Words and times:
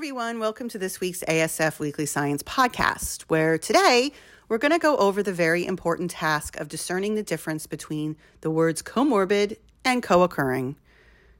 everyone. 0.00 0.38
Welcome 0.38 0.70
to 0.70 0.78
this 0.78 0.98
week's 0.98 1.20
ASF 1.24 1.78
Weekly 1.78 2.06
Science 2.06 2.42
podcast, 2.42 3.24
where 3.24 3.58
today 3.58 4.12
we're 4.48 4.56
going 4.56 4.72
to 4.72 4.78
go 4.78 4.96
over 4.96 5.22
the 5.22 5.30
very 5.30 5.66
important 5.66 6.10
task 6.10 6.58
of 6.58 6.70
discerning 6.70 7.16
the 7.16 7.22
difference 7.22 7.66
between 7.66 8.16
the 8.40 8.50
words 8.50 8.80
comorbid 8.80 9.58
and 9.84 10.02
co 10.02 10.22
occurring. 10.22 10.76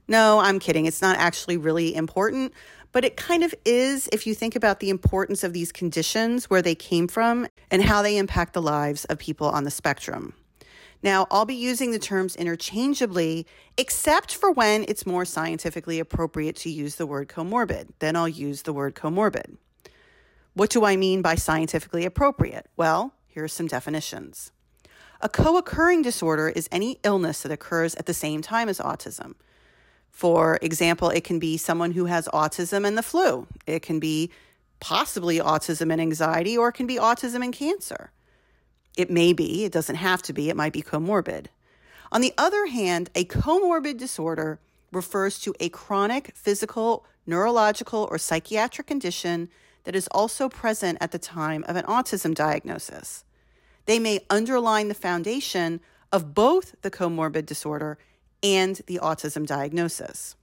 No, 0.07 0.37
I'm 0.37 0.59
kidding. 0.59 0.85
It's 0.85 1.01
not 1.01 1.17
actually 1.17 1.57
really 1.57 1.95
important, 1.95 2.53
but 2.91 3.03
it 3.03 3.17
kind 3.17 3.43
of 3.43 3.55
is 3.65 4.07
if 4.13 4.27
you 4.27 4.35
think 4.35 4.55
about 4.55 4.79
the 4.79 4.91
importance 4.91 5.43
of 5.43 5.53
these 5.53 5.71
conditions, 5.71 6.47
where 6.47 6.61
they 6.61 6.75
came 6.75 7.07
from, 7.07 7.47
and 7.71 7.81
how 7.81 8.03
they 8.03 8.15
impact 8.15 8.53
the 8.53 8.61
lives 8.61 9.05
of 9.05 9.17
people 9.17 9.49
on 9.49 9.63
the 9.63 9.71
spectrum. 9.71 10.35
Now, 11.03 11.27
I'll 11.31 11.45
be 11.45 11.55
using 11.55 11.91
the 11.91 11.99
terms 11.99 12.35
interchangeably, 12.35 13.47
except 13.77 14.35
for 14.35 14.51
when 14.51 14.85
it's 14.87 15.05
more 15.05 15.25
scientifically 15.25 15.99
appropriate 15.99 16.55
to 16.57 16.69
use 16.69 16.95
the 16.95 17.07
word 17.07 17.27
comorbid. 17.27 17.89
Then 17.99 18.15
I'll 18.15 18.29
use 18.29 18.63
the 18.63 18.73
word 18.73 18.93
comorbid. 18.93 19.57
What 20.53 20.69
do 20.69 20.85
I 20.85 20.97
mean 20.97 21.21
by 21.21 21.35
scientifically 21.35 22.05
appropriate? 22.05 22.67
Well, 22.77 23.13
here 23.27 23.43
are 23.43 23.47
some 23.47 23.67
definitions. 23.67 24.51
A 25.21 25.29
co 25.29 25.57
occurring 25.57 26.01
disorder 26.01 26.49
is 26.49 26.67
any 26.71 26.99
illness 27.03 27.41
that 27.41 27.51
occurs 27.51 27.95
at 27.95 28.05
the 28.05 28.13
same 28.13 28.41
time 28.41 28.69
as 28.69 28.79
autism. 28.79 29.35
For 30.09 30.59
example, 30.61 31.09
it 31.09 31.23
can 31.23 31.39
be 31.39 31.57
someone 31.57 31.91
who 31.91 32.05
has 32.05 32.27
autism 32.27 32.85
and 32.85 32.97
the 32.97 33.03
flu, 33.03 33.47
it 33.65 33.81
can 33.81 33.99
be 33.99 34.29
possibly 34.79 35.37
autism 35.37 35.91
and 35.91 36.01
anxiety, 36.01 36.57
or 36.57 36.69
it 36.69 36.73
can 36.73 36.87
be 36.87 36.97
autism 36.97 37.43
and 37.43 37.53
cancer. 37.53 38.11
It 39.01 39.09
may 39.09 39.33
be, 39.33 39.65
it 39.65 39.71
doesn't 39.71 39.95
have 39.95 40.21
to 40.21 40.31
be, 40.31 40.47
it 40.47 40.55
might 40.55 40.73
be 40.73 40.83
comorbid. 40.83 41.47
On 42.11 42.21
the 42.21 42.35
other 42.37 42.67
hand, 42.67 43.09
a 43.15 43.25
comorbid 43.25 43.97
disorder 43.97 44.59
refers 44.91 45.39
to 45.39 45.55
a 45.59 45.69
chronic 45.69 46.33
physical, 46.35 47.03
neurological, 47.25 48.07
or 48.11 48.19
psychiatric 48.19 48.85
condition 48.85 49.49
that 49.85 49.95
is 49.95 50.07
also 50.11 50.47
present 50.47 50.99
at 51.01 51.11
the 51.11 51.17
time 51.17 51.65
of 51.67 51.75
an 51.75 51.85
autism 51.85 52.35
diagnosis. 52.35 53.23
They 53.87 53.97
may 53.97 54.19
underline 54.29 54.87
the 54.87 54.93
foundation 54.93 55.81
of 56.11 56.35
both 56.35 56.75
the 56.83 56.91
comorbid 56.91 57.47
disorder 57.47 57.97
and 58.43 58.75
the 58.85 58.99
autism 59.01 59.47
diagnosis. 59.47 60.35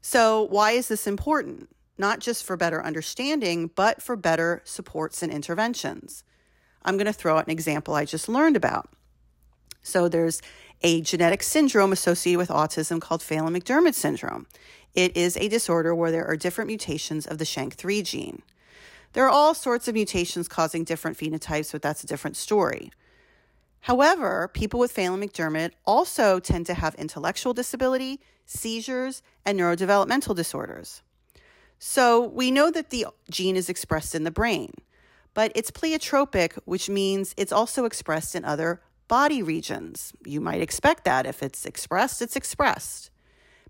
So, 0.00 0.42
why 0.42 0.72
is 0.72 0.88
this 0.88 1.06
important? 1.06 1.68
Not 1.96 2.18
just 2.18 2.42
for 2.42 2.56
better 2.56 2.84
understanding, 2.84 3.70
but 3.76 4.02
for 4.02 4.16
better 4.16 4.62
supports 4.64 5.22
and 5.22 5.30
interventions. 5.30 6.24
I'm 6.82 6.96
going 6.96 7.06
to 7.06 7.12
throw 7.12 7.36
out 7.36 7.46
an 7.46 7.52
example 7.52 7.94
I 7.94 8.04
just 8.04 8.28
learned 8.28 8.56
about. 8.56 8.88
So 9.82 10.08
there's 10.08 10.42
a 10.82 11.00
genetic 11.00 11.42
syndrome 11.42 11.92
associated 11.92 12.38
with 12.38 12.48
autism 12.50 13.00
called 13.00 13.22
Phelan 13.22 13.54
McDermid 13.54 13.94
syndrome. 13.94 14.46
It 14.94 15.16
is 15.16 15.36
a 15.36 15.48
disorder 15.48 15.94
where 15.94 16.10
there 16.10 16.26
are 16.26 16.36
different 16.36 16.68
mutations 16.68 17.26
of 17.26 17.38
the 17.38 17.44
SHANK3 17.44 18.04
gene. 18.04 18.42
There 19.12 19.24
are 19.24 19.30
all 19.30 19.54
sorts 19.54 19.88
of 19.88 19.94
mutations 19.94 20.48
causing 20.48 20.84
different 20.84 21.16
phenotypes, 21.16 21.72
but 21.72 21.82
that's 21.82 22.04
a 22.04 22.06
different 22.06 22.36
story. 22.36 22.90
However, 23.80 24.50
people 24.52 24.80
with 24.80 24.92
Phelan 24.92 25.20
McDermid 25.20 25.70
also 25.86 26.40
tend 26.40 26.66
to 26.66 26.74
have 26.74 26.94
intellectual 26.96 27.54
disability, 27.54 28.20
seizures, 28.44 29.22
and 29.44 29.58
neurodevelopmental 29.58 30.34
disorders. 30.34 31.02
So 31.78 32.20
we 32.20 32.50
know 32.50 32.70
that 32.70 32.90
the 32.90 33.06
gene 33.30 33.56
is 33.56 33.68
expressed 33.68 34.14
in 34.14 34.24
the 34.24 34.30
brain 34.30 34.72
but 35.34 35.52
it's 35.54 35.70
pleiotropic, 35.70 36.58
which 36.64 36.88
means 36.88 37.34
it's 37.36 37.52
also 37.52 37.84
expressed 37.84 38.34
in 38.34 38.44
other 38.44 38.80
body 39.08 39.42
regions. 39.42 40.12
You 40.24 40.40
might 40.40 40.60
expect 40.60 41.04
that. 41.04 41.26
If 41.26 41.42
it's 41.42 41.64
expressed, 41.64 42.22
it's 42.22 42.36
expressed. 42.36 43.10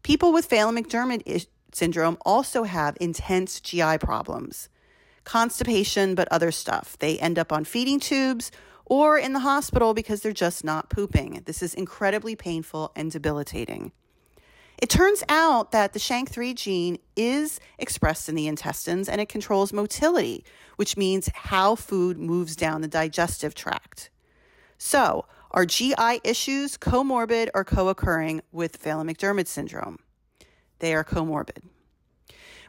People 0.03 0.33
with 0.33 0.47
Phelan 0.47 0.77
McDermid 0.77 1.47
syndrome 1.73 2.19
also 2.25 2.65
have 2.65 2.97
intense 3.01 3.61
GI 3.61 3.99
problems, 3.99 4.69
constipation, 5.25 6.15
but 6.15 6.29
other 6.31 6.51
stuff. 6.51 6.97
They 6.99 7.19
end 7.19 7.39
up 7.39 7.53
on 7.53 7.65
feeding 7.65 8.01
tubes 8.01 8.51
or 8.85 9.19
in 9.19 9.33
the 9.33 9.41
hospital 9.41 9.95
because 9.95 10.23
they're 10.23 10.33
just 10.33 10.65
not 10.65 10.89
pooping. 10.89 11.43
This 11.45 11.63
is 11.63 11.75
incredibly 11.75 12.35
painful 12.35 12.93
and 12.97 13.11
debilitating. 13.11 13.93
It 14.79 14.89
turns 14.89 15.25
out 15.29 15.73
that 15.73 15.93
the 15.93 15.99
SHANK3 15.99 16.55
gene 16.55 16.99
is 17.17 17.59
expressed 17.79 18.29
in 18.29 18.37
the 18.37 18.47
intestines 18.47 19.09
and 19.09 19.21
it 19.21 19.29
controls 19.29 19.73
motility, 19.73 20.45
which 20.77 20.97
means 20.97 21.29
how 21.35 21.75
food 21.75 22.17
moves 22.17 22.55
down 22.55 22.81
the 22.81 22.89
digestive 22.89 23.57
tract. 23.57 24.11
So, 24.79 25.27
are 25.51 25.67
GI 25.67 26.21
issues 26.23 26.79
comorbid 26.79 27.49
or 27.55 27.65
co 27.65 27.89
occurring 27.89 28.43
with 28.53 28.77
Phelan 28.77 29.09
McDermid 29.09 29.49
syndrome? 29.49 29.99
They 30.79 30.95
are 30.95 31.03
comorbid. 31.03 31.63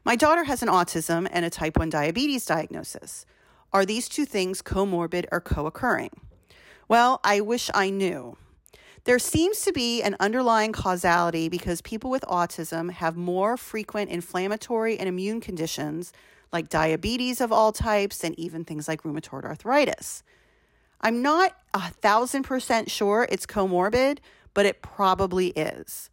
My 0.03 0.15
daughter 0.15 0.45
has 0.45 0.63
an 0.63 0.69
autism 0.69 1.27
and 1.31 1.45
a 1.45 1.51
type 1.51 1.77
1 1.77 1.91
diabetes 1.91 2.45
diagnosis. 2.45 3.27
Are 3.71 3.85
these 3.85 4.09
two 4.09 4.25
things 4.25 4.63
comorbid 4.63 5.25
or 5.31 5.41
co 5.41 5.67
occurring? 5.67 6.09
Well, 6.87 7.19
I 7.23 7.41
wish 7.41 7.69
I 7.75 7.91
knew. 7.91 8.35
There 9.05 9.19
seems 9.19 9.61
to 9.61 9.71
be 9.71 10.01
an 10.01 10.15
underlying 10.19 10.73
causality 10.73 11.49
because 11.49 11.81
people 11.81 12.09
with 12.09 12.23
autism 12.23 12.91
have 12.91 13.15
more 13.15 13.57
frequent 13.57 14.09
inflammatory 14.09 14.99
and 14.99 15.07
immune 15.07 15.41
conditions 15.41 16.11
like 16.51 16.69
diabetes 16.69 17.41
of 17.41 17.51
all 17.51 17.71
types 17.71 18.23
and 18.23 18.38
even 18.38 18.65
things 18.65 18.88
like 18.88 19.03
rheumatoid 19.03 19.45
arthritis. 19.45 20.23
I'm 21.01 21.21
not 21.21 21.55
a 21.73 21.89
thousand 21.89 22.43
percent 22.43 22.91
sure 22.91 23.27
it's 23.31 23.45
comorbid, 23.45 24.19
but 24.53 24.65
it 24.65 24.81
probably 24.81 25.47
is. 25.49 26.09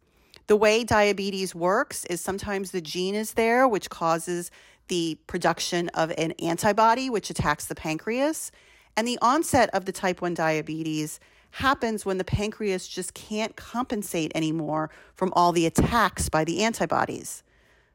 The 0.47 0.55
way 0.55 0.85
diabetes 0.85 1.53
works 1.53 2.05
is 2.05 2.21
sometimes 2.21 2.71
the 2.71 2.79
gene 2.79 3.15
is 3.15 3.33
there, 3.33 3.67
which 3.67 3.89
causes 3.89 4.49
the 4.87 5.17
production 5.27 5.89
of 5.89 6.13
an 6.17 6.31
antibody, 6.33 7.09
which 7.09 7.29
attacks 7.29 7.65
the 7.65 7.75
pancreas. 7.75 8.51
And 8.95 9.05
the 9.05 9.19
onset 9.21 9.69
of 9.73 9.83
the 9.83 9.91
type 9.91 10.21
1 10.21 10.33
diabetes 10.33 11.19
happens 11.51 12.05
when 12.05 12.17
the 12.17 12.23
pancreas 12.23 12.87
just 12.87 13.13
can't 13.13 13.55
compensate 13.55 14.31
anymore 14.35 14.89
from 15.13 15.31
all 15.33 15.51
the 15.51 15.65
attacks 15.65 16.29
by 16.29 16.43
the 16.43 16.63
antibodies. 16.63 17.43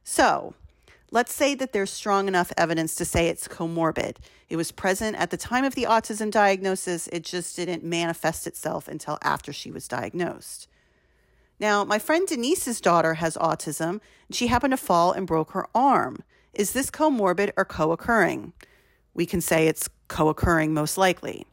So, 0.04 0.54
let's 1.10 1.32
say 1.32 1.54
that 1.54 1.72
there's 1.72 1.90
strong 1.90 2.28
enough 2.28 2.52
evidence 2.56 2.94
to 2.96 3.04
say 3.04 3.28
it's 3.28 3.46
comorbid. 3.46 4.16
It 4.48 4.56
was 4.56 4.72
present 4.72 5.16
at 5.16 5.30
the 5.30 5.36
time 5.36 5.64
of 5.64 5.74
the 5.74 5.84
autism 5.84 6.30
diagnosis, 6.30 7.06
it 7.08 7.24
just 7.24 7.54
didn't 7.56 7.84
manifest 7.84 8.46
itself 8.46 8.88
until 8.88 9.18
after 9.22 9.52
she 9.52 9.70
was 9.70 9.88
diagnosed. 9.88 10.68
Now, 11.60 11.84
my 11.84 12.00
friend 12.00 12.26
Denise's 12.26 12.80
daughter 12.80 13.14
has 13.14 13.36
autism, 13.36 14.00
and 14.26 14.34
she 14.34 14.48
happened 14.48 14.72
to 14.72 14.76
fall 14.76 15.12
and 15.12 15.26
broke 15.26 15.52
her 15.52 15.68
arm. 15.74 16.24
Is 16.52 16.72
this 16.72 16.90
comorbid 16.90 17.52
or 17.56 17.64
co 17.64 17.92
occurring? 17.92 18.52
We 19.14 19.26
can 19.26 19.40
say 19.40 19.68
it's 19.68 19.88
co 20.08 20.28
occurring 20.28 20.74
most 20.74 20.98
likely. 20.98 21.46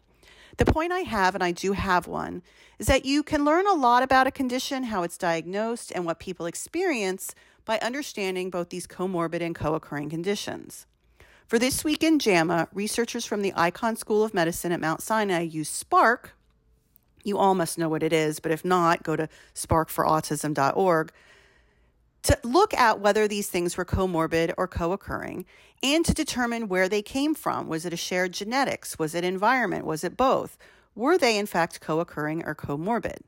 The 0.57 0.65
point 0.65 0.91
I 0.91 0.99
have, 0.99 1.35
and 1.35 1.43
I 1.43 1.51
do 1.51 1.73
have 1.73 2.07
one, 2.07 2.41
is 2.77 2.87
that 2.87 3.05
you 3.05 3.23
can 3.23 3.45
learn 3.45 3.67
a 3.67 3.73
lot 3.73 4.03
about 4.03 4.27
a 4.27 4.31
condition, 4.31 4.85
how 4.85 5.03
it's 5.03 5.17
diagnosed, 5.17 5.91
and 5.93 6.05
what 6.05 6.19
people 6.19 6.45
experience 6.45 7.33
by 7.65 7.77
understanding 7.79 8.49
both 8.49 8.69
these 8.69 8.87
comorbid 8.87 9.41
and 9.41 9.53
co 9.53 9.75
occurring 9.75 10.09
conditions. 10.09 10.85
For 11.47 11.59
this 11.59 11.83
week 11.83 12.03
in 12.03 12.19
JAMA, 12.19 12.67
researchers 12.73 13.25
from 13.25 13.41
the 13.41 13.51
Icahn 13.53 13.97
School 13.97 14.23
of 14.23 14.33
Medicine 14.33 14.71
at 14.71 14.79
Mount 14.79 15.01
Sinai 15.01 15.41
use 15.41 15.69
SPARK. 15.69 16.35
You 17.23 17.37
all 17.37 17.55
must 17.55 17.77
know 17.77 17.89
what 17.89 18.03
it 18.03 18.13
is, 18.13 18.39
but 18.39 18.51
if 18.51 18.63
not, 18.63 19.03
go 19.03 19.15
to 19.15 19.27
sparkforautism.org 19.55 21.11
to 22.23 22.37
look 22.43 22.73
at 22.73 22.99
whether 22.99 23.27
these 23.27 23.49
things 23.49 23.77
were 23.77 23.85
comorbid 23.85 24.53
or 24.57 24.67
co 24.67 24.91
occurring 24.91 25.45
and 25.81 26.05
to 26.05 26.13
determine 26.13 26.67
where 26.67 26.89
they 26.89 27.01
came 27.01 27.33
from. 27.33 27.67
Was 27.67 27.85
it 27.85 27.93
a 27.93 27.97
shared 27.97 28.33
genetics? 28.33 28.99
Was 28.99 29.15
it 29.15 29.23
environment? 29.23 29.85
Was 29.85 30.03
it 30.03 30.17
both? 30.17 30.57
Were 30.95 31.17
they, 31.17 31.37
in 31.37 31.45
fact, 31.45 31.79
co 31.79 31.99
occurring 31.99 32.43
or 32.45 32.55
comorbid? 32.55 33.19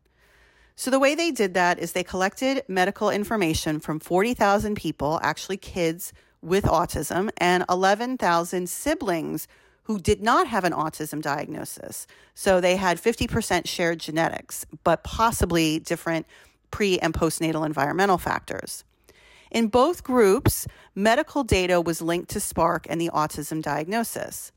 So, 0.76 0.90
the 0.90 1.00
way 1.00 1.16
they 1.16 1.32
did 1.32 1.54
that 1.54 1.80
is 1.80 1.92
they 1.92 2.04
collected 2.04 2.64
medical 2.68 3.10
information 3.10 3.80
from 3.80 4.00
40,000 4.00 4.76
people, 4.76 5.20
actually 5.22 5.58
kids 5.58 6.12
with 6.42 6.64
autism, 6.64 7.30
and 7.38 7.64
11,000 7.70 8.68
siblings 8.68 9.48
who 9.84 10.00
did 10.00 10.22
not 10.22 10.48
have 10.48 10.64
an 10.64 10.74
autism 10.74 11.22
diagnosis. 11.22 12.08
So, 12.34 12.60
they 12.60 12.78
had 12.78 13.02
50% 13.02 13.68
shared 13.68 14.00
genetics, 14.00 14.66
but 14.84 15.04
possibly 15.04 15.80
different 15.80 16.26
pre 16.72 16.98
and 17.00 17.14
postnatal 17.14 17.66
environmental 17.66 18.18
factors. 18.18 18.84
In 19.52 19.68
both 19.68 20.04
groups, 20.04 20.66
medical 20.96 21.44
data 21.44 21.82
was 21.82 22.02
linked 22.02 22.30
to 22.32 22.40
SPARK 22.40 22.88
and 22.90 23.02
the 23.02 23.10
autism 23.14 23.62
diagnosis. 23.62 24.54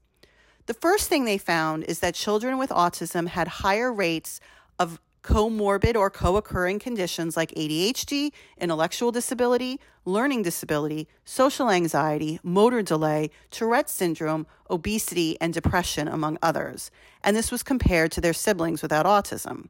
The 0.67 0.75
first 0.75 1.09
thing 1.09 1.25
they 1.25 1.37
found 1.37 1.83
is 1.85 1.99
that 1.99 2.15
children 2.15 2.59
with 2.59 2.71
autism 2.71 3.27
had 3.27 3.49
higher 3.49 3.93
rates 3.93 4.41
of 4.79 5.01
comorbid 5.25 5.97
or 5.97 6.11
co 6.11 6.37
occurring 6.37 6.79
conditions 6.79 7.37
like 7.37 7.51
ADHD, 7.53 8.31
intellectual 8.57 9.11
disability, 9.11 9.81
learning 10.05 10.43
disability, 10.43 11.09
social 11.25 11.71
anxiety, 11.71 12.39
motor 12.45 12.83
delay, 12.83 13.31
Tourette 13.51 13.91
syndrome, 13.91 14.47
obesity, 14.71 15.37
and 15.41 15.53
depression, 15.53 16.07
among 16.07 16.39
others. 16.41 16.93
And 17.25 17.37
this 17.37 17.51
was 17.51 17.65
compared 17.65 18.13
to 18.13 18.21
their 18.21 18.33
siblings 18.33 18.81
without 18.81 19.07
autism. 19.07 19.69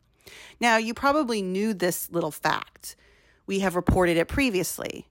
Now, 0.61 0.77
you 0.77 0.93
probably 0.93 1.41
knew 1.41 1.73
this 1.73 2.11
little 2.11 2.31
fact. 2.31 2.97
We 3.47 3.61
have 3.61 3.77
reported 3.77 4.17
it 4.17 4.29
previously. 4.29 5.07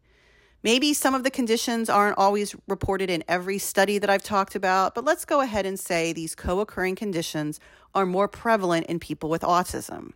Maybe 0.64 0.94
some 0.94 1.14
of 1.14 1.24
the 1.24 1.30
conditions 1.30 1.90
aren't 1.90 2.18
always 2.18 2.56
reported 2.70 3.10
in 3.10 3.22
every 3.28 3.58
study 3.58 3.98
that 3.98 4.10
I've 4.10 4.24
talked 4.24 4.56
about, 4.56 4.96
but 4.96 5.04
let's 5.04 5.26
go 5.26 5.42
ahead 5.42 5.66
and 5.66 5.78
say 5.78 6.14
these 6.14 6.36
co 6.36 6.62
occurring 6.62 6.96
conditions 6.96 7.60
are 7.94 8.06
more 8.06 8.30
prevalent 8.30 8.88
in 8.88 8.98
people 8.98 9.30
with 9.30 9.42
autism. 9.42 10.14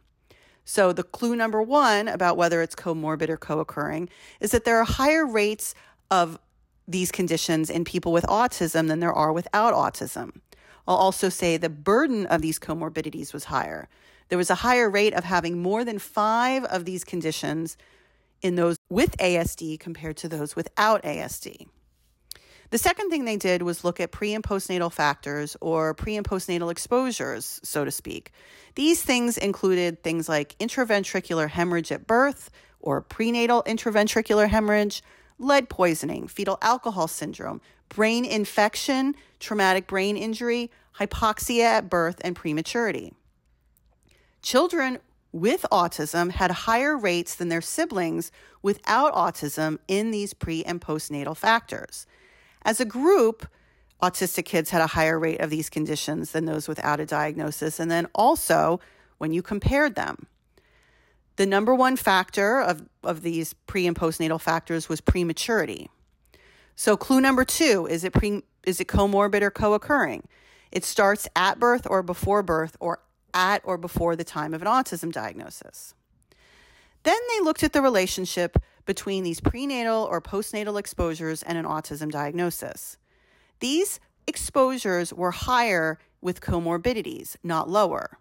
So, 0.64 0.94
the 0.94 1.04
clue 1.04 1.36
number 1.36 1.62
one 1.62 2.08
about 2.08 2.38
whether 2.38 2.62
it's 2.62 2.76
comorbid 2.76 3.28
or 3.28 3.36
co 3.36 3.60
occurring 3.60 4.08
is 4.40 4.52
that 4.52 4.64
there 4.64 4.78
are 4.78 4.86
higher 4.86 5.26
rates 5.26 5.76
of 6.10 6.40
these 6.88 7.12
conditions 7.12 7.70
in 7.70 7.84
people 7.84 8.14
with 8.14 8.24
autism 8.26 8.88
than 8.88 9.02
there 9.02 9.14
are 9.14 9.34
without 9.34 9.74
autism. 9.74 10.40
I'll 10.88 10.96
also 10.96 11.28
say 11.28 11.58
the 11.58 11.70
burden 11.70 12.26
of 12.26 12.42
these 12.42 12.58
comorbidities 12.58 13.34
was 13.34 13.46
higher. 13.46 13.90
There 14.30 14.38
was 14.38 14.50
a 14.50 14.56
higher 14.56 14.90
rate 14.90 15.14
of 15.14 15.26
having 15.26 15.62
more 15.62 15.84
than 15.84 16.00
five 16.00 16.64
of 16.66 16.86
these 16.86 17.04
conditions 17.04 17.76
in 18.42 18.56
those 18.56 18.78
with 18.90 19.18
ASD 19.18 19.80
compared 19.80 20.18
to 20.18 20.30
those 20.30 20.56
without 20.56 21.04
ASD. 21.04 21.68
The 22.70 22.78
second 22.78 23.10
thing 23.10 23.24
they 23.24 23.38
did 23.38 23.62
was 23.62 23.86
look 23.86 24.00
at 24.00 24.12
pre 24.12 24.34
and 24.34 24.44
postnatal 24.44 24.92
factors 24.92 25.56
or 25.62 25.94
pre 25.94 26.18
and 26.18 26.28
postnatal 26.28 26.70
exposures, 26.70 27.62
so 27.64 27.86
to 27.86 27.92
speak. 27.92 28.32
These 28.76 29.02
things 29.02 29.38
included 29.38 30.04
things 30.04 30.28
like 30.28 30.58
intraventricular 30.60 31.50
hemorrhage 31.50 31.92
at 31.92 32.08
birth 32.08 32.50
or 32.82 33.02
prenatal 33.02 33.64
intraventricular 33.64 34.50
hemorrhage, 34.50 35.02
lead 35.40 35.70
poisoning, 35.70 36.28
fetal 36.28 36.58
alcohol 36.62 37.08
syndrome, 37.08 37.62
brain 37.90 38.26
infection, 38.26 39.16
traumatic 39.40 39.88
brain 39.88 40.18
injury, 40.18 40.70
hypoxia 41.00 41.64
at 41.64 41.90
birth, 41.90 42.20
and 42.22 42.36
prematurity. 42.36 43.14
Children 44.42 45.00
with 45.40 45.66
autism 45.72 46.32
had 46.32 46.52
higher 46.52 46.98
rates 46.98 47.36
than 47.36 47.50
their 47.50 47.62
siblings 47.62 48.32
without 48.62 49.14
autism 49.14 49.78
in 49.88 50.12
these 50.12 50.34
pre 50.34 50.64
and 50.64 50.82
postnatal 50.82 51.36
factors. 51.36 52.06
As 52.64 52.80
a 52.80 52.86
group, 52.86 53.48
autistic 54.02 54.46
kids 54.46 54.70
had 54.70 54.82
a 54.82 54.88
higher 54.88 55.20
rate 55.20 55.40
of 55.40 55.50
these 55.50 55.70
conditions 55.70 56.32
than 56.32 56.46
those 56.46 56.68
without 56.68 57.00
a 57.00 57.06
diagnosis, 57.06 57.80
and 57.80 57.90
then 57.90 58.08
also 58.14 58.80
when 59.18 59.34
you 59.34 59.42
compared 59.42 59.96
them. 59.96 60.28
The 61.38 61.46
number 61.46 61.74
one 61.74 61.96
factor 61.96 62.60
of, 62.60 62.84
of 63.04 63.22
these 63.22 63.54
pre 63.54 63.88
and 63.88 63.96
postnatal 63.96 64.42
factors 64.42 64.90
was 64.90 65.02
prematurity. 65.02 65.90
So, 66.76 66.98
clue 66.98 67.22
number 67.22 67.46
two 67.46 67.88
is 67.90 68.04
it, 68.04 68.14
pre, 68.14 68.44
is 68.66 68.80
it 68.80 68.88
comorbid 68.88 69.42
or 69.42 69.52
co 69.52 69.74
occurring? 69.74 70.28
It 70.72 70.84
starts 70.84 71.28
at 71.36 71.60
birth 71.60 71.88
or 71.90 72.04
before 72.04 72.44
birth 72.44 72.76
or 72.80 73.00
at 73.38 73.62
or 73.64 73.78
before 73.78 74.16
the 74.16 74.24
time 74.24 74.54
of 74.54 74.62
an 74.62 74.68
autism 74.68 75.12
diagnosis. 75.12 75.94
Then 77.04 77.20
they 77.30 77.44
looked 77.44 77.64
at 77.64 77.72
the 77.72 77.82
relationship 77.82 78.58
between 78.86 79.24
these 79.24 79.40
prenatal 79.40 80.08
or 80.10 80.20
postnatal 80.20 80.80
exposures 80.80 81.44
and 81.44 81.58
an 81.58 81.66
autism 81.66 82.10
diagnosis. 82.12 82.98
These 83.60 84.00
exposures 84.26 85.14
were 85.14 85.32
higher 85.32 86.00
with 86.20 86.42
comorbidities, 86.42 87.38
not 87.44 87.70
lower. 87.70 88.18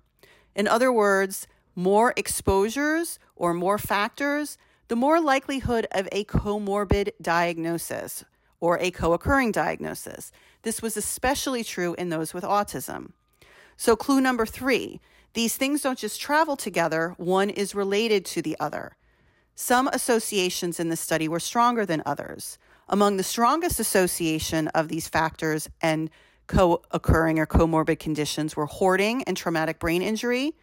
In 0.55 0.69
other 0.69 0.93
words, 0.93 1.49
more 1.75 2.13
exposures 2.17 3.19
or 3.35 3.55
more 3.55 3.79
factors, 3.79 4.59
the 4.89 4.97
more 4.97 5.21
likelihood 5.21 5.87
of 5.93 6.09
a 6.13 6.25
comorbid 6.25 7.11
diagnosis 7.21 8.25
or 8.61 8.79
a 8.79 8.91
co 8.91 9.13
occurring 9.13 9.53
diagnosis. 9.53 10.31
This 10.63 10.83
was 10.83 10.97
especially 10.97 11.65
true 11.65 11.95
in 11.99 12.09
those 12.11 12.35
with 12.35 12.45
autism. 12.45 13.13
So, 13.77 13.97
clue 13.97 14.21
number 14.21 14.47
three 14.47 15.01
these 15.37 15.57
things 15.57 15.83
don't 15.83 15.99
just 15.99 16.19
travel 16.19 16.57
together, 16.57 17.15
one 17.19 17.51
is 17.51 17.75
related 17.75 18.25
to 18.25 18.41
the 18.41 18.57
other. 18.59 18.97
Some 19.55 19.87
associations 19.89 20.81
in 20.81 20.89
the 20.89 20.97
study 20.97 21.29
were 21.29 21.41
stronger 21.41 21.85
than 21.85 22.03
others. 22.07 22.59
Among 22.89 23.17
the 23.19 23.23
strongest 23.23 23.79
association 23.79 24.69
of 24.69 24.89
these 24.89 25.09
factors 25.09 25.69
and 25.83 26.09
co 26.47 26.83
occurring 26.91 27.39
or 27.39 27.47
comorbid 27.47 27.99
conditions 27.99 28.57
were 28.57 28.65
hoarding 28.65 29.25
and 29.25 29.37
traumatic 29.37 29.79
brain 29.79 30.01
injury, 30.01 30.55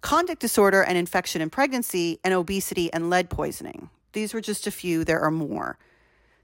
conduct 0.00 0.40
disorder 0.40 0.82
and 0.82 0.96
infection 0.96 1.42
in 1.42 1.50
pregnancy, 1.50 2.20
and 2.22 2.34
obesity 2.34 2.92
and 2.92 3.10
lead 3.10 3.30
poisoning. 3.30 3.90
These 4.12 4.32
were 4.32 4.40
just 4.40 4.66
a 4.66 4.70
few, 4.70 5.04
there 5.04 5.20
are 5.20 5.30
more. 5.30 5.76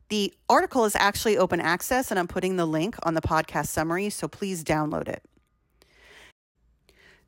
The 0.09 0.35
article 0.49 0.85
is 0.87 0.97
actually 0.97 1.39
open 1.39 1.61
access, 1.61 2.11
and 2.11 2.19
I'm 2.19 2.29
putting 2.29 2.57
the 2.57 2.67
link 2.67 2.97
on 3.05 3.15
the 3.15 3.23
podcast 3.23 3.69
summary, 3.69 4.11
so 4.11 4.27
please 4.27 4.65
download 4.65 5.09
it. 5.09 5.23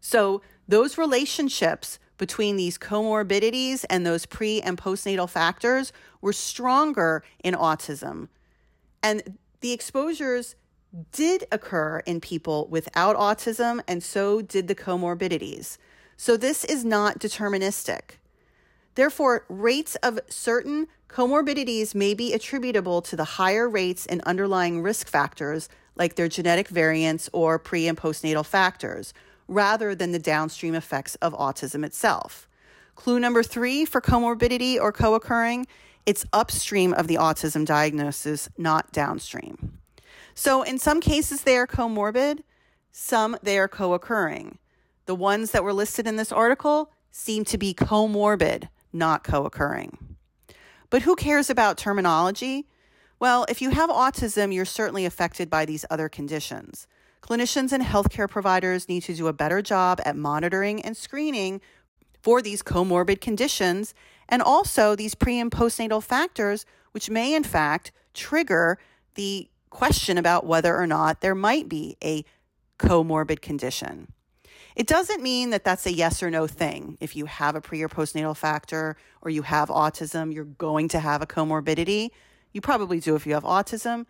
So, 0.08 0.40
those 0.68 0.98
relationships 0.98 1.98
between 2.16 2.54
these 2.54 2.78
comorbidities 2.78 3.84
and 3.90 4.06
those 4.06 4.24
pre 4.24 4.60
and 4.60 4.78
postnatal 4.78 5.28
factors 5.28 5.92
were 6.20 6.32
stronger 6.32 7.24
in 7.42 7.54
autism. 7.54 8.28
And 9.02 9.36
the 9.62 9.72
exposures 9.72 10.54
did 11.10 11.48
occur 11.50 12.04
in 12.06 12.20
people 12.20 12.68
without 12.70 13.16
autism, 13.16 13.80
and 13.88 14.00
so 14.00 14.42
did 14.42 14.68
the 14.68 14.76
comorbidities. 14.76 15.76
So, 16.16 16.36
this 16.36 16.64
is 16.64 16.84
not 16.84 17.18
deterministic. 17.18 18.18
Therefore, 18.94 19.44
rates 19.48 19.96
of 20.04 20.20
certain 20.28 20.86
comorbidities 21.08 21.96
may 21.96 22.14
be 22.14 22.32
attributable 22.32 23.02
to 23.02 23.16
the 23.16 23.32
higher 23.40 23.68
rates 23.68 24.06
in 24.06 24.20
underlying 24.20 24.82
risk 24.82 25.08
factors 25.08 25.68
like 25.96 26.14
their 26.14 26.28
genetic 26.28 26.68
variants 26.68 27.28
or 27.32 27.58
pre 27.58 27.88
and 27.88 27.98
postnatal 27.98 28.46
factors, 28.46 29.12
rather 29.48 29.94
than 29.94 30.12
the 30.12 30.18
downstream 30.18 30.74
effects 30.74 31.14
of 31.16 31.32
autism 31.34 31.84
itself. 31.84 32.48
Clue 32.94 33.20
number 33.20 33.42
three 33.42 33.84
for 33.84 34.00
comorbidity 34.00 34.80
or 34.80 34.92
co 34.92 35.14
occurring 35.14 35.66
it's 36.06 36.24
upstream 36.32 36.94
of 36.94 37.08
the 37.08 37.16
autism 37.16 37.66
diagnosis, 37.66 38.48
not 38.56 38.92
downstream. 38.92 39.78
So, 40.34 40.62
in 40.62 40.78
some 40.78 41.00
cases, 41.00 41.42
they 41.42 41.56
are 41.56 41.66
comorbid, 41.66 42.42
some 42.92 43.36
they 43.42 43.58
are 43.58 43.68
co 43.68 43.92
occurring. 43.92 44.58
The 45.06 45.16
ones 45.16 45.50
that 45.50 45.64
were 45.64 45.72
listed 45.72 46.06
in 46.06 46.16
this 46.16 46.30
article 46.30 46.92
seem 47.10 47.44
to 47.46 47.58
be 47.58 47.74
comorbid, 47.74 48.68
not 48.92 49.24
co 49.24 49.44
occurring. 49.44 50.16
But 50.90 51.02
who 51.02 51.16
cares 51.16 51.50
about 51.50 51.76
terminology? 51.76 52.68
Well, 53.18 53.44
if 53.48 53.60
you 53.60 53.70
have 53.70 53.90
autism, 53.90 54.54
you're 54.54 54.64
certainly 54.64 55.06
affected 55.06 55.50
by 55.50 55.64
these 55.64 55.84
other 55.90 56.08
conditions. 56.08 56.86
Clinicians 57.28 57.72
and 57.72 57.82
healthcare 57.82 58.28
providers 58.28 58.88
need 58.88 59.02
to 59.02 59.14
do 59.14 59.26
a 59.26 59.32
better 59.32 59.60
job 59.60 60.00
at 60.04 60.16
monitoring 60.16 60.80
and 60.82 60.96
screening 60.96 61.60
for 62.22 62.40
these 62.40 62.62
comorbid 62.62 63.20
conditions 63.20 63.94
and 64.28 64.40
also 64.40 64.94
these 64.94 65.16
pre 65.16 65.40
and 65.40 65.50
postnatal 65.50 66.00
factors, 66.00 66.64
which 66.92 67.10
may 67.10 67.34
in 67.34 67.42
fact 67.42 67.90
trigger 68.14 68.78
the 69.16 69.48
question 69.70 70.18
about 70.18 70.46
whether 70.46 70.76
or 70.76 70.86
not 70.86 71.20
there 71.20 71.34
might 71.34 71.68
be 71.68 71.96
a 72.02 72.24
comorbid 72.78 73.40
condition. 73.40 74.12
It 74.76 74.86
doesn't 74.86 75.20
mean 75.20 75.50
that 75.50 75.64
that's 75.64 75.86
a 75.86 75.92
yes 75.92 76.22
or 76.22 76.30
no 76.30 76.46
thing. 76.46 76.96
If 77.00 77.16
you 77.16 77.26
have 77.26 77.56
a 77.56 77.60
pre 77.60 77.82
or 77.82 77.88
postnatal 77.88 78.36
factor 78.36 78.96
or 79.20 79.32
you 79.32 79.42
have 79.42 79.68
autism, 79.68 80.32
you're 80.32 80.44
going 80.44 80.86
to 80.90 81.00
have 81.00 81.22
a 81.22 81.26
comorbidity. 81.26 82.10
You 82.52 82.60
probably 82.60 83.00
do 83.00 83.16
if 83.16 83.26
you 83.26 83.34
have 83.34 83.42
autism, 83.42 84.06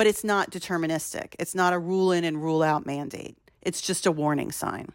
but 0.00 0.06
it's 0.06 0.24
not 0.24 0.50
deterministic. 0.50 1.34
It's 1.38 1.54
not 1.54 1.74
a 1.74 1.78
rule 1.78 2.10
in 2.10 2.24
and 2.24 2.42
rule 2.42 2.62
out 2.62 2.86
mandate. 2.86 3.36
It's 3.60 3.82
just 3.82 4.06
a 4.06 4.10
warning 4.10 4.50
sign. 4.50 4.92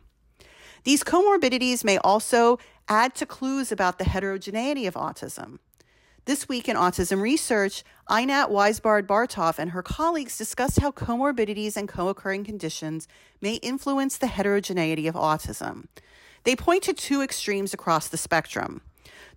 These 0.83 1.03
comorbidities 1.03 1.83
may 1.83 1.99
also 1.99 2.57
add 2.89 3.13
to 3.17 3.27
clues 3.27 3.71
about 3.71 3.99
the 3.99 4.05
heterogeneity 4.05 4.87
of 4.87 4.95
autism. 4.95 5.59
This 6.25 6.49
week 6.49 6.67
in 6.67 6.75
autism 6.75 7.21
research, 7.21 7.83
Einat 8.09 8.49
Waizbard 8.49 9.05
Bartov 9.05 9.59
and 9.59 9.69
her 9.69 9.83
colleagues 9.83 10.39
discussed 10.39 10.79
how 10.79 10.89
comorbidities 10.89 11.77
and 11.77 11.87
co 11.87 12.07
occurring 12.07 12.43
conditions 12.43 13.07
may 13.41 13.57
influence 13.57 14.17
the 14.17 14.25
heterogeneity 14.25 15.05
of 15.05 15.13
autism. 15.13 15.85
They 16.45 16.55
point 16.55 16.81
to 16.81 16.93
two 16.93 17.21
extremes 17.21 17.75
across 17.75 18.07
the 18.07 18.17
spectrum 18.17 18.81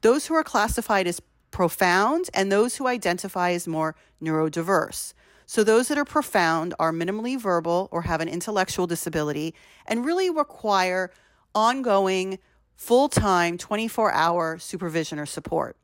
those 0.01 0.29
who 0.29 0.35
are 0.35 0.45
classified 0.45 1.07
as 1.07 1.21
profound 1.51 2.31
and 2.33 2.51
those 2.51 2.77
who 2.77 2.87
identify 2.87 3.51
as 3.51 3.69
more 3.69 3.95
neurodiverse. 4.23 5.13
So, 5.51 5.65
those 5.65 5.89
that 5.89 5.97
are 5.97 6.05
profound 6.05 6.75
are 6.79 6.93
minimally 6.93 7.41
verbal 7.41 7.89
or 7.91 8.03
have 8.03 8.21
an 8.21 8.29
intellectual 8.29 8.87
disability 8.87 9.55
and 9.87 10.05
really 10.05 10.29
require 10.29 11.11
ongoing, 11.55 12.39
full 12.77 13.09
time, 13.09 13.57
24 13.57 14.13
hour 14.13 14.59
supervision 14.59 15.19
or 15.19 15.25
support. 15.25 15.79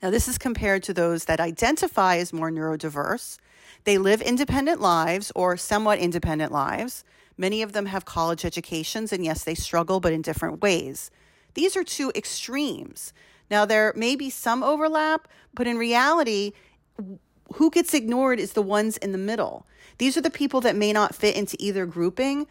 Now, 0.00 0.10
this 0.10 0.28
is 0.28 0.38
compared 0.38 0.84
to 0.84 0.94
those 0.94 1.24
that 1.24 1.40
identify 1.40 2.18
as 2.18 2.32
more 2.32 2.48
neurodiverse. 2.48 3.38
They 3.82 3.98
live 3.98 4.22
independent 4.22 4.80
lives 4.80 5.32
or 5.34 5.56
somewhat 5.56 5.98
independent 5.98 6.52
lives. 6.52 7.02
Many 7.36 7.62
of 7.62 7.72
them 7.72 7.86
have 7.86 8.04
college 8.04 8.44
educations, 8.44 9.12
and 9.12 9.24
yes, 9.24 9.42
they 9.42 9.56
struggle, 9.56 9.98
but 9.98 10.12
in 10.12 10.22
different 10.22 10.62
ways. 10.62 11.10
These 11.54 11.76
are 11.76 11.82
two 11.82 12.12
extremes. 12.14 13.12
Now, 13.50 13.64
there 13.64 13.92
may 13.96 14.14
be 14.14 14.30
some 14.30 14.62
overlap, 14.62 15.26
but 15.54 15.66
in 15.66 15.76
reality, 15.76 16.52
who 17.54 17.70
gets 17.70 17.94
ignored 17.94 18.38
is 18.38 18.52
the 18.52 18.62
ones 18.62 18.96
in 18.98 19.12
the 19.12 19.18
middle. 19.18 19.66
These 19.98 20.16
are 20.16 20.20
the 20.22 20.30
people 20.30 20.60
that 20.62 20.76
may 20.76 20.92
not 20.92 21.14
fit 21.14 21.36
into 21.36 21.56
either 21.58 21.86
grouping, 21.86 22.46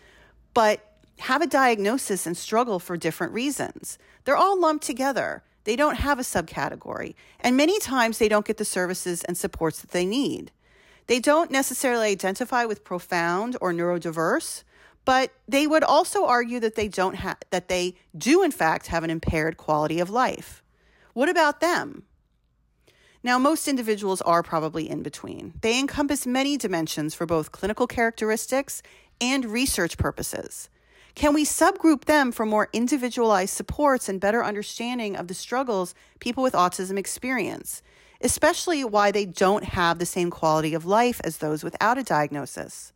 but 0.53 0.85
have 1.19 1.41
a 1.41 1.47
diagnosis 1.47 2.25
and 2.25 2.37
struggle 2.37 2.79
for 2.79 2.97
different 2.97 3.33
reasons. 3.33 3.97
They're 4.23 4.37
all 4.37 4.59
lumped 4.59 4.85
together 4.85 5.43
They 5.65 5.75
don't 5.75 5.97
have 5.97 6.19
a 6.19 6.23
subcategory, 6.23 7.15
and 7.39 7.55
many 7.55 7.79
times 7.79 8.17
they 8.17 8.29
don't 8.29 8.45
get 8.45 8.57
the 8.57 8.65
services 8.65 9.23
and 9.23 9.37
supports 9.37 9.81
that 9.81 9.91
they 9.91 10.05
need. 10.05 10.51
They 11.07 11.19
don't 11.19 11.51
necessarily 11.51 12.07
identify 12.07 12.65
with 12.65 12.83
profound 12.83 13.57
or 13.61 13.73
neurodiverse, 13.73 14.63
but 15.05 15.31
they 15.47 15.67
would 15.67 15.83
also 15.83 16.25
argue 16.25 16.59
that 16.59 16.75
they 16.75 16.87
don't 16.87 17.15
have 17.15 17.37
that 17.49 17.67
they 17.67 17.95
do 18.17 18.41
in 18.41 18.51
fact 18.51 18.87
have 18.87 19.03
an 19.03 19.09
impaired 19.09 19.57
quality 19.57 19.99
of 19.99 20.09
life. 20.09 20.63
What 21.13 21.29
about 21.29 21.61
them? 21.61 22.03
Now, 23.21 23.37
most 23.37 23.67
individuals 23.67 24.21
are 24.21 24.41
probably 24.41 24.89
in 24.89 25.03
between. 25.03 25.53
They 25.61 25.77
encompass 25.77 26.25
many 26.25 26.55
dimensions 26.55 27.13
for 27.13 27.25
both 27.25 27.51
clinical 27.51 27.85
characteristics 27.85 28.81
and 29.19 29.45
research 29.45 29.97
purposes. 29.97 30.69
Can 31.15 31.33
we 31.33 31.43
subgroup 31.43 32.05
them 32.05 32.31
for 32.31 32.45
more 32.45 32.69
individualized 32.71 33.53
supports 33.53 34.07
and 34.07 34.21
better 34.21 34.43
understanding 34.43 35.17
of 35.17 35.27
the 35.27 35.33
struggles 35.33 35.93
people 36.21 36.43
with 36.43 36.53
autism 36.53 36.97
experience, 36.97 37.81
especially 38.21 38.85
why 38.85 39.11
they 39.11 39.25
don't 39.25 39.65
have 39.65 39.99
the 39.99 40.05
same 40.05 40.29
quality 40.29 40.73
of 40.73 40.85
life 40.85 41.19
as 41.25 41.37
those 41.37 41.61
without 41.61 41.97
a 41.97 42.03
diagnosis? 42.03 42.93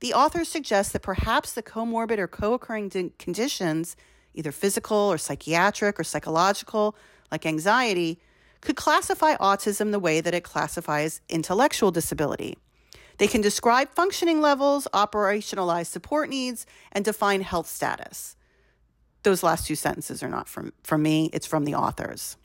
The 0.00 0.14
authors 0.14 0.48
suggest 0.48 0.94
that 0.94 1.02
perhaps 1.02 1.52
the 1.52 1.62
comorbid 1.62 2.18
or 2.18 2.28
co 2.28 2.54
occurring 2.54 3.12
conditions, 3.18 3.96
either 4.32 4.52
physical 4.52 4.96
or 4.96 5.18
psychiatric 5.18 6.00
or 6.00 6.04
psychological, 6.04 6.96
like 7.30 7.44
anxiety, 7.44 8.18
could 8.66 8.74
classify 8.74 9.36
autism 9.36 9.92
the 9.92 10.00
way 10.00 10.20
that 10.20 10.34
it 10.34 10.42
classifies 10.42 11.20
intellectual 11.28 11.92
disability. 11.92 12.58
They 13.18 13.28
can 13.28 13.40
describe 13.40 13.90
functioning 13.90 14.40
levels, 14.40 14.88
operationalize 14.92 15.86
support 15.86 16.28
needs, 16.28 16.66
and 16.90 17.04
define 17.04 17.42
health 17.42 17.68
status. 17.68 18.34
Those 19.22 19.44
last 19.44 19.68
two 19.68 19.76
sentences 19.76 20.20
are 20.20 20.28
not 20.28 20.48
from, 20.48 20.72
from 20.82 21.04
me, 21.04 21.30
it's 21.32 21.46
from 21.46 21.64
the 21.64 21.76
authors. 21.76 22.36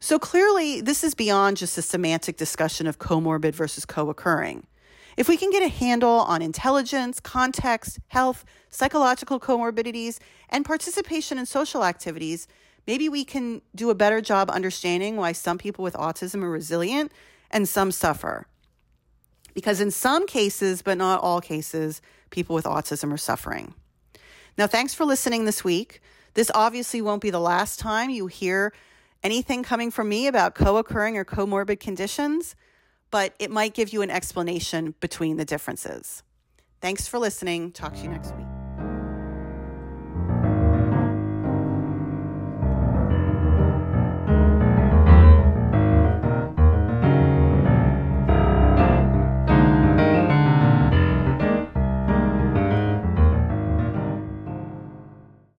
So 0.00 0.18
clearly, 0.18 0.80
this 0.80 1.04
is 1.04 1.14
beyond 1.14 1.56
just 1.56 1.78
a 1.78 1.82
semantic 1.82 2.36
discussion 2.36 2.88
of 2.88 2.98
comorbid 2.98 3.54
versus 3.54 3.86
co 3.86 4.10
occurring. 4.10 4.66
If 5.16 5.28
we 5.28 5.36
can 5.36 5.52
get 5.52 5.62
a 5.62 5.68
handle 5.68 6.18
on 6.32 6.42
intelligence, 6.42 7.20
context, 7.20 8.00
health, 8.08 8.44
psychological 8.70 9.38
comorbidities, 9.38 10.18
and 10.48 10.64
participation 10.64 11.38
in 11.38 11.46
social 11.46 11.84
activities, 11.84 12.48
maybe 12.86 13.08
we 13.08 13.24
can 13.24 13.62
do 13.74 13.90
a 13.90 13.94
better 13.94 14.20
job 14.20 14.50
understanding 14.50 15.16
why 15.16 15.32
some 15.32 15.58
people 15.58 15.82
with 15.82 15.94
autism 15.94 16.42
are 16.42 16.50
resilient 16.50 17.12
and 17.50 17.68
some 17.68 17.92
suffer. 17.92 18.46
Because 19.54 19.80
in 19.80 19.90
some 19.90 20.26
cases, 20.26 20.82
but 20.82 20.98
not 20.98 21.20
all 21.20 21.40
cases, 21.40 22.00
people 22.30 22.54
with 22.54 22.64
autism 22.64 23.12
are 23.12 23.18
suffering. 23.18 23.74
Now, 24.56 24.66
thanks 24.66 24.94
for 24.94 25.04
listening 25.04 25.44
this 25.44 25.64
week. 25.64 26.00
This 26.34 26.50
obviously 26.54 27.00
won't 27.00 27.22
be 27.22 27.30
the 27.30 27.40
last 27.40 27.78
time 27.78 28.10
you 28.10 28.26
hear 28.26 28.72
anything 29.22 29.62
coming 29.62 29.90
from 29.90 30.08
me 30.08 30.26
about 30.26 30.54
co 30.54 30.76
occurring 30.76 31.16
or 31.16 31.24
comorbid 31.24 31.80
conditions, 31.80 32.54
but 33.10 33.34
it 33.38 33.50
might 33.50 33.74
give 33.74 33.92
you 33.92 34.02
an 34.02 34.10
explanation 34.10 34.94
between 35.00 35.36
the 35.36 35.44
differences. 35.44 36.22
Thanks 36.80 37.08
for 37.08 37.18
listening. 37.18 37.72
Talk 37.72 37.94
to 37.94 38.02
you 38.02 38.08
next 38.08 38.34
week. 38.34 38.47